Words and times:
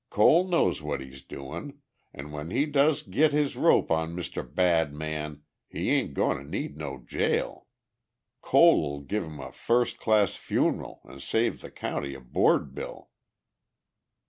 Cole 0.09 0.47
knows 0.47 0.81
what 0.81 0.99
he's 0.99 1.21
doin', 1.21 1.79
an' 2.11 2.31
when 2.31 2.49
he 2.49 2.65
does 2.65 3.03
git 3.03 3.33
his 3.33 3.55
rope 3.55 3.91
on 3.91 4.15
Mr. 4.15 4.41
Badman 4.41 5.43
he 5.69 5.91
ain't 5.91 6.15
goin' 6.15 6.37
to 6.39 6.43
need 6.43 6.75
no 6.75 7.03
jail. 7.05 7.67
Cole'll 8.41 9.01
give 9.01 9.23
him 9.23 9.39
a 9.39 9.51
firs' 9.51 9.93
class 9.93 10.33
funeral 10.33 11.01
an' 11.07 11.19
save 11.19 11.61
the 11.61 11.69
county 11.69 12.15
a 12.15 12.19
board 12.19 12.73
bill." 12.73 13.11